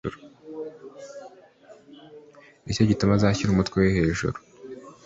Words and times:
Ni 2.63 2.75
cyo 2.75 2.83
gituma 2.89 3.13
azashyira 3.15 3.49
umutwe 3.51 3.75
we 3.83 3.89
hejuru. 3.97 4.37